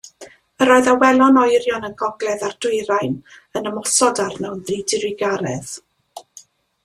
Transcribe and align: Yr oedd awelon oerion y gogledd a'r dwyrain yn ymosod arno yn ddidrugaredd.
Yr 0.65 0.69
oedd 0.75 0.87
awelon 0.93 1.35
oerion 1.41 1.83
y 1.89 1.91
gogledd 2.03 2.45
a'r 2.47 2.55
dwyrain 2.65 3.13
yn 3.61 3.69
ymosod 3.73 4.23
arno 4.25 4.53
yn 4.57 4.63
ddidrugaredd. 4.71 5.73